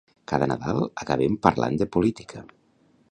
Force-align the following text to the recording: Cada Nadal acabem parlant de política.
Cada 0.29 0.45
Nadal 0.51 0.79
acabem 1.03 1.37
parlant 1.49 1.79
de 1.83 1.89
política. 1.97 2.43